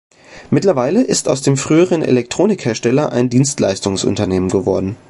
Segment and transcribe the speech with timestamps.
[0.49, 4.95] Mittlerweile ist aus dem früheren Elektronikhersteller ein Dienstleistungsunternehmen geworden.